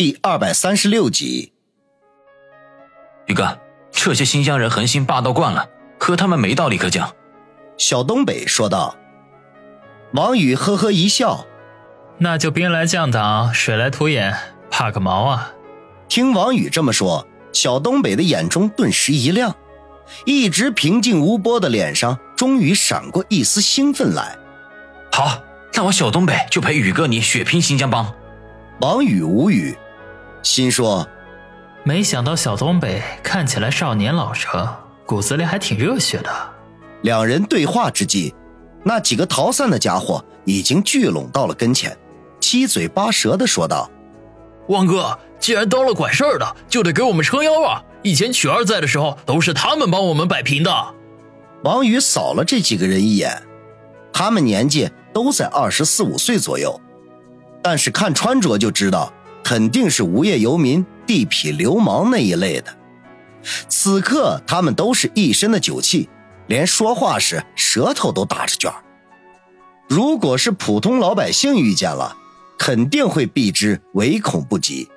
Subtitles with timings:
[0.00, 1.52] 第二百三十六集，
[3.26, 3.60] 宇哥，
[3.92, 7.14] 这些新疆人横行霸道惯了，和他们没道理可讲。
[7.76, 8.96] 小东北说道。
[10.14, 11.44] 王宇呵呵一笑
[12.16, 14.34] ：“那就兵来将挡，水来土掩，
[14.70, 15.52] 怕个毛啊！”
[16.08, 19.54] 听王宇这么说，小东北的眼中顿时一亮，
[20.24, 24.38] 一直平静无波的脸上终于闪过一丝兴奋来。
[25.12, 25.42] 好，
[25.74, 28.14] 那我小东北就陪宇哥你血拼新疆帮。
[28.80, 29.76] 王宇无语，
[30.42, 31.06] 心说
[31.84, 34.66] ：“没想到小东北看起来少年老成，
[35.06, 36.30] 骨子里还挺热血的。”
[37.02, 38.34] 两人对话之际。
[38.82, 41.94] 那几个逃散的家伙已经聚拢到了跟前，
[42.40, 43.90] 七嘴八舌的说道
[44.68, 47.82] ：“王哥，既然当了管事儿的，就得给我们撑腰啊！
[48.02, 50.94] 以前曲儿在的时候，都是他们帮我们摆平的。”
[51.62, 53.42] 王宇扫了这几个人一眼，
[54.14, 56.80] 他们年纪都在二十四五岁左右，
[57.62, 59.12] 但是看穿着就知道，
[59.50, 62.72] 肯定是无业游民、地痞流氓那一类的。
[63.68, 66.08] 此刻他们都是一身的酒气。
[66.46, 68.72] 连说话时舌头都打着卷
[69.88, 72.16] 如果是普通老百姓遇见了，
[72.60, 74.88] 肯定会避之唯恐不及；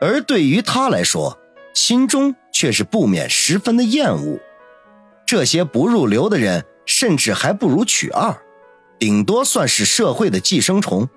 [0.00, 1.38] 而对于他来说，
[1.74, 4.38] 心中却是不免十分的厌恶。
[5.26, 8.34] 这些不入流的人，甚至还不如曲二，
[8.98, 11.08] 顶多算是社会的寄生虫，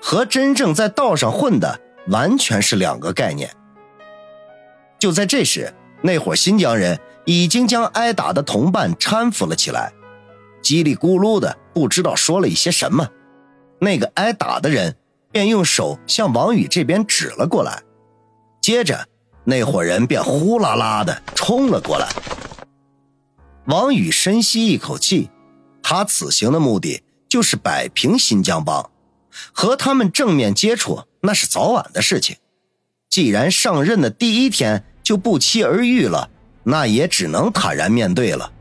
[0.00, 3.54] 和真正在道上混的完全是两个概念。
[4.98, 7.00] 就在这时，那伙新疆人。
[7.24, 9.92] 已经将挨打的同伴搀扶了起来，
[10.60, 13.08] 叽里咕噜的不知道说了一些什么。
[13.78, 14.96] 那个挨打的人
[15.30, 17.80] 便用手向王宇这边指了过来，
[18.60, 19.06] 接着
[19.44, 22.08] 那伙人便呼啦啦的冲了过来。
[23.66, 25.30] 王宇深吸一口气，
[25.80, 28.90] 他此行的目的就是摆平新疆帮，
[29.52, 32.36] 和他们正面接触那是早晚的事情。
[33.08, 36.30] 既然上任的第一天就不期而遇了。
[36.64, 38.52] 那也只能坦然面对了。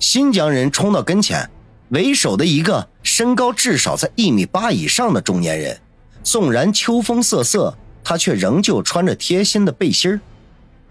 [0.00, 1.48] 新疆人冲到跟前，
[1.90, 5.80] 为首的一个身高至少在一米八以上的中年人，
[6.24, 10.20] 纵然秋风瑟瑟，他却仍旧穿着贴心的背心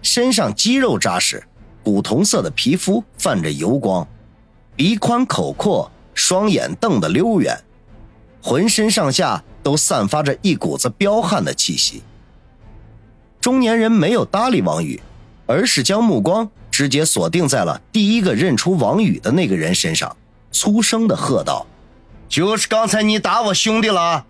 [0.01, 1.43] 身上肌肉扎实，
[1.83, 4.07] 古铜色的皮肤泛着油光，
[4.73, 7.61] 鼻宽口阔，双眼瞪得溜圆，
[8.47, 12.01] 浑身上下都散发着一股子彪悍的气息。
[13.41, 14.97] 中年人没有搭理王宇。
[15.49, 20.13] 而是将目光直接锁定在了第一个认出王宇的那个人身上，
[20.51, 21.65] 粗声的喝道
[22.27, 24.25] ：“就是刚才你打我兄弟了！”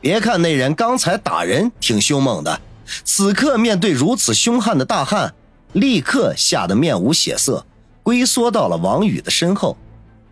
[0.00, 2.58] 别看那人刚才打人挺凶猛的，
[3.04, 5.34] 此刻面对如此凶悍的大汉，
[5.74, 7.66] 立刻吓得面无血色，
[8.02, 9.76] 龟缩到了王宇的身后，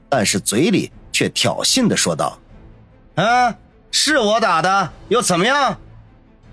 [0.08, 2.38] 但是嘴里却挑衅的说道
[3.18, 3.56] ：“啊，
[3.90, 5.76] 是我打的，又怎么样？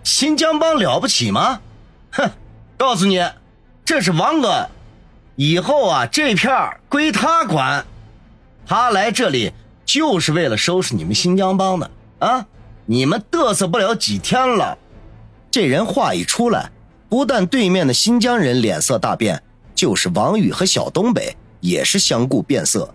[0.03, 1.62] 新疆帮了不起吗？
[2.12, 2.31] 哼，
[2.76, 3.24] 告诉你。”
[3.86, 4.68] 这是王哥，
[5.36, 6.52] 以后啊，这片
[6.90, 7.86] 归他管。
[8.66, 9.53] 他来这里
[9.86, 12.48] 就是为了收拾你们新疆帮的啊！
[12.88, 14.76] 你们嘚瑟不了几天了。
[15.52, 16.72] 这人话一出来，
[17.08, 19.44] 不但对面的新疆人脸色大变，
[19.76, 22.92] 就是王宇和小东北也是相顾变色。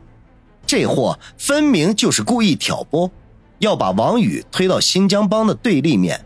[0.66, 3.08] 这货分明就是故意挑拨，
[3.60, 6.20] 要把王宇推到新疆帮的对立面。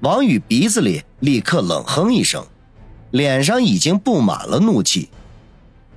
[0.00, 2.46] 王宇鼻子里立刻冷哼一声。
[3.12, 5.08] 脸上已经布满了怒气，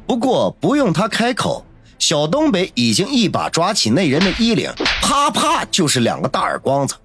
[0.05, 1.65] 不过不用他开口，
[1.97, 4.71] 小东北已经一把抓起那人的衣领，
[5.01, 6.95] 啪啪就是两个大耳光子，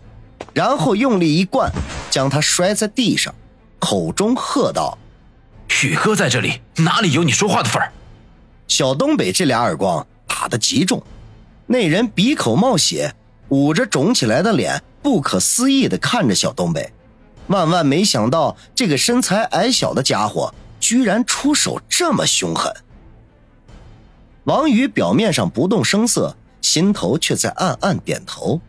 [0.52, 1.72] 然后用力一灌，
[2.10, 3.34] 将他摔在地上，
[3.80, 4.96] 口中喝道
[5.82, 7.90] ：“宇哥在这里，哪里有你说话的份儿？”
[8.68, 11.02] 小东北这俩耳光打得极重，
[11.66, 13.14] 那人鼻口冒血，
[13.48, 16.92] 捂着肿起来的脸，不可思议地看着小东北。
[17.46, 22.72] 万万没想到，这个身材矮小的家伙居然出手这么凶狠。
[24.44, 28.60] 王宇表面上不动声色，心头却在暗暗点头。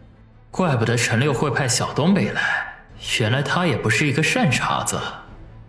[0.51, 2.75] 怪不得陈六会派小东北来，
[3.19, 4.97] 原来他也不是一个善茬子。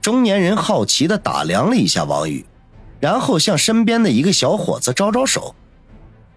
[0.01, 2.47] 中年人好奇地打量了一下王宇，
[3.01, 5.57] 然后向身边的一个小伙子招招手。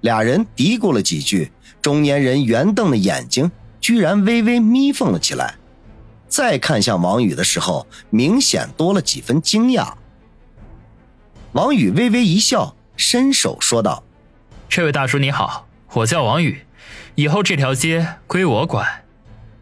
[0.02, 1.52] 俩人嘀咕了几句，
[1.82, 3.52] 中年人圆瞪的眼睛
[3.82, 5.56] 居然微微眯缝了起来。
[6.28, 9.94] 再看向王宇的时候，明显多了几分惊讶。
[11.54, 14.04] 王宇微微一笑，伸手说道
[14.70, 16.62] ：“这位大叔你好，我叫王宇，
[17.16, 18.88] 以后这条街归我管。”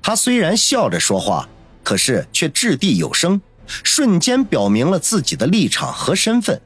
[0.04, 1.48] 他虽然笑着说话，
[1.84, 6.62] 可是却掷地有声，瞬间表明了自己的立场和身份。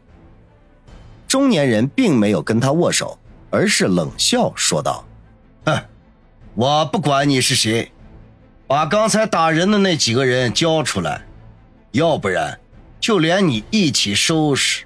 [1.27, 3.19] 中年人并没有跟他握手，
[3.51, 5.05] 而是冷笑说道
[5.65, 5.83] ：“哼，
[6.55, 7.91] 我不管你是谁。”
[8.65, 11.25] 把刚才打人的那几个人交出来，
[11.91, 12.57] 要不然
[13.01, 14.85] 就连你一起收拾。”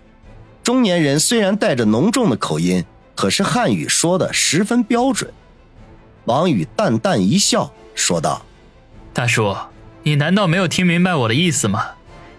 [0.64, 2.84] 中年人虽然带着浓重的口音，
[3.14, 5.32] 可是汉语说的十分标准。
[6.24, 8.44] 王宇淡淡一笑，说道
[9.14, 9.56] ：“大叔，
[10.02, 11.92] 你难道没有听明白我的意思吗？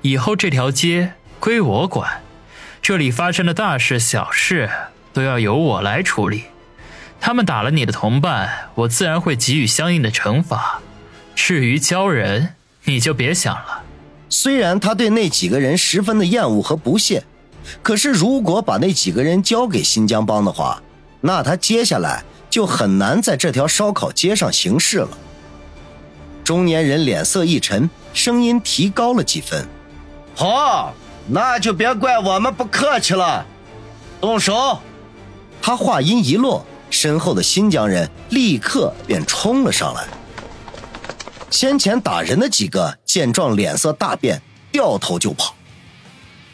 [0.02, 2.22] 以后这条街归我管，
[2.82, 4.68] 这里发生的大事小事
[5.16, 6.44] 都要由我来处理。
[7.18, 10.82] 他们打了你的同伴，我自然会给予相应的惩罚。
[11.34, 12.54] 至于教人，
[12.84, 13.82] 你就别想了。”
[14.28, 17.24] 虽然他对那几个人十分的厌恶和不屑，
[17.82, 20.82] 可是如果把那几个人交给新疆帮的话，
[21.22, 22.22] 那他接下来……
[22.48, 25.08] 就很难在这条烧烤街上行事了。
[26.42, 29.66] 中年人脸色一沉，声音提高了几分
[30.34, 30.94] ：“好，
[31.26, 33.44] 那就别怪我们不客气了，
[34.22, 34.78] 动手！”
[35.66, 40.06] 他话音一落，身后的新疆人立刻便冲了上来。
[41.50, 44.40] 先前打人的几个见状，脸色大变，
[44.70, 45.56] 掉头就跑。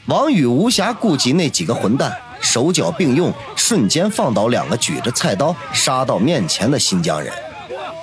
[0.06, 2.16] 王宇无暇顾及那几个混蛋。
[2.40, 7.30] 手脚并用，瞬间放倒两个举着菜刀杀到面前的新疆人。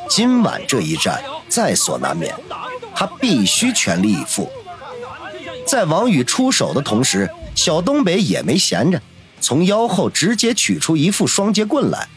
[0.07, 2.35] 今晚这一战在所难免，
[2.93, 4.47] 他必须全力以赴。
[5.65, 9.01] 在王宇出手的同时，小东北也没闲着，
[9.41, 12.07] 从腰后直接取出一副双截棍来，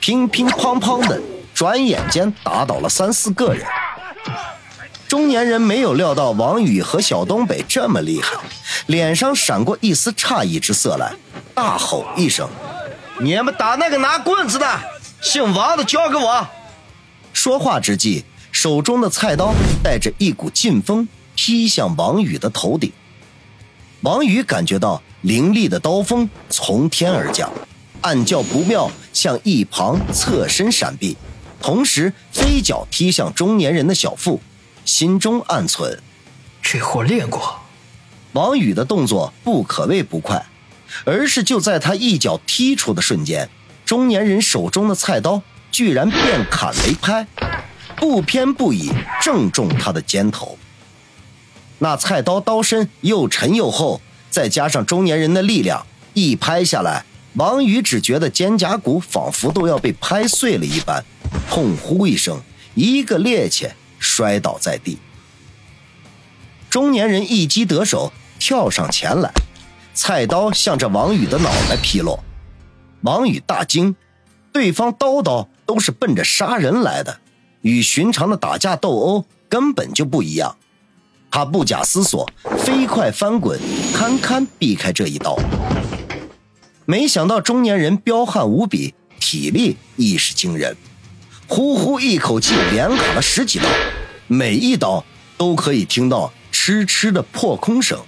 [0.00, 1.20] 乒乒乓乓的，
[1.54, 3.66] 转眼间打倒了三四个人。
[5.08, 8.36] 中年人没有料到王宇和小东北这么厉害，
[8.86, 11.12] 脸上闪过一丝诧异之色来。
[11.54, 12.48] 大吼一声
[13.18, 14.80] ：“你们打那个拿棍子的，
[15.22, 16.46] 姓王的交给我！”
[17.32, 22.92] 说话之际，手中的菜刀带着一股劲风劈向王宇的头顶。
[24.02, 27.50] 王宇感觉到凌厉的刀锋从天而降，
[28.00, 31.16] 暗叫不妙，向一旁侧身闪避，
[31.60, 34.40] 同时飞脚踢向中年人的小腹，
[34.84, 35.98] 心中暗忖：
[36.62, 37.60] 这货练过。
[38.32, 40.44] 王宇的动作不可谓不快。
[41.04, 43.48] 而是就在他一脚踢出的瞬间，
[43.84, 47.26] 中年人手中的菜刀居然变砍为拍，
[47.94, 50.56] 不偏不倚，正中他的肩头。
[51.78, 54.00] 那菜刀刀身又沉又厚，
[54.30, 57.04] 再加上中年人的力量，一拍下来，
[57.34, 61.04] 王宇只觉得肩胛骨仿佛都要被拍碎了一般，
[61.50, 62.40] 痛呼一声，
[62.74, 64.98] 一个趔趄摔倒在地。
[66.68, 69.32] 中年人一击得手，跳上前来。
[69.94, 72.22] 菜刀向着王宇的脑袋劈落，
[73.00, 73.96] 王宇大惊，
[74.52, 77.18] 对方刀刀都是奔着杀人来的，
[77.62, 80.56] 与寻常的打架斗殴根本就不一样。
[81.30, 82.28] 他不假思索，
[82.58, 83.58] 飞快翻滚，
[83.94, 85.38] 堪堪避开这一刀。
[86.86, 90.76] 没想到中年人彪悍无比，体力亦是惊人，
[91.46, 93.66] 呼呼一口气连砍了十几刀，
[94.26, 95.04] 每一刀
[95.36, 98.00] 都可以听到哧哧的破空声。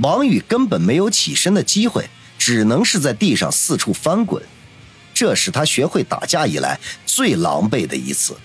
[0.00, 4.42] 王宇根本没有起身的机会，只能是在地上四处翻滚。
[5.14, 8.36] 这是他学会打架以来最狼狈的一次，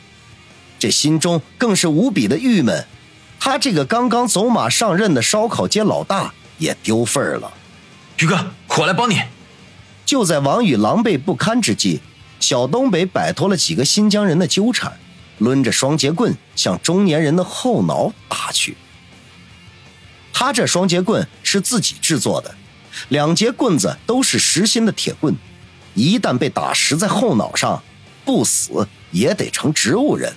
[0.77, 2.85] 这心中更是无比的郁闷。
[3.39, 7.51] 他这个刚刚走马上任的烧烤街老大也丢份儿了。
[8.17, 9.21] 宇哥，我来帮你。
[10.05, 12.01] 就在王宇狼狈不堪之际，
[12.39, 14.99] 小东北摆脱了几个新疆人的纠缠，
[15.37, 18.75] 抡着双节棍向中年人的后脑打去。
[20.33, 22.55] 他这双节棍是自己制作的，
[23.09, 25.35] 两节棍子都是实心的铁棍，
[25.93, 27.83] 一旦被打实在后脑上，
[28.25, 30.33] 不死也得成植物人。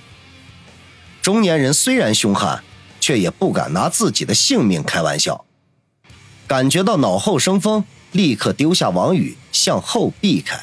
[1.21, 2.62] 中年人虽然凶悍，
[3.02, 5.44] 却也不敢拿自己的性命开玩笑。
[6.47, 10.61] 感觉到脑后生风，立刻丢下王宇向后避开。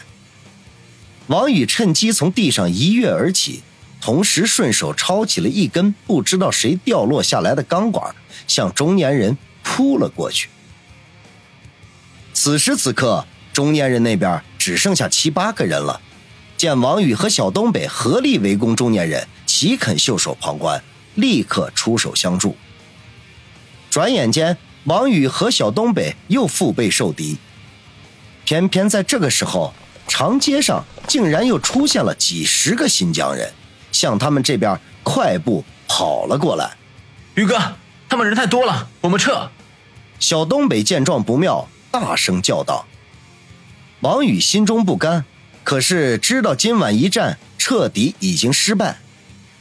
[1.27, 3.61] 王宇趁机从地上一跃而起，
[3.99, 8.15] 同时顺手抄起了一根不知道谁掉落下来的钢管。
[8.47, 10.49] 向中年人扑了过去。
[12.33, 15.99] 此时此刻，中年人那边只剩下七八个人了。
[16.57, 20.81] 见王宇和小东北合力围攻中年人，岂肯袖手旁观？
[21.15, 22.55] 立刻出手相助。
[23.89, 27.37] 转眼间，王宇和小东北又腹背受敌。
[28.45, 29.73] 偏偏在这个时候，
[30.07, 33.51] 长街上竟然又出现了几十个新疆人，
[33.91, 36.77] 向他们这边快步跑了过来。
[37.35, 37.57] 宇哥。
[38.11, 39.51] 他们人太多了，我们撤。
[40.19, 42.87] 小东北见状不妙，大声叫道
[44.01, 45.25] ：“王宇心中不甘，
[45.63, 48.97] 可是知道今晚一战彻底已经失败，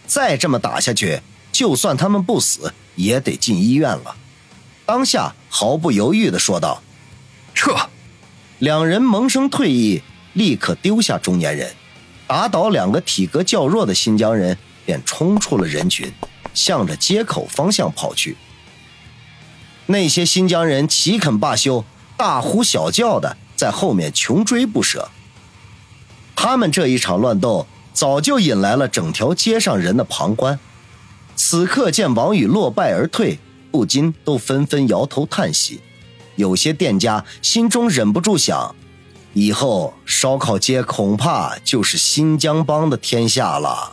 [0.07, 1.21] 再这么打下去，
[1.59, 4.15] 就算他们不死，也得进医院了。”
[4.87, 6.81] 当下毫不犹豫的说道
[7.53, 7.75] ：“撤！”
[8.61, 10.01] 两人萌生退意，
[10.35, 11.75] 立刻丢下中年人，
[12.29, 16.13] 打倒两个体格较弱的新疆人，便冲出了人群，
[16.55, 18.37] 向着街口方向跑去。
[19.87, 21.85] 那些新疆人岂肯罢休，
[22.17, 25.11] 大呼小叫的在后面穷追不舍。
[26.37, 30.61] 他们这一场乱斗，早就引来了整条街上人的旁观。
[31.41, 33.39] 此刻见王宇落败而退，
[33.71, 35.81] 不禁都纷纷摇头叹息。
[36.35, 38.75] 有些店家心中忍不住想：
[39.35, 43.93] 以后烧烤街恐怕就是新疆帮的天下了。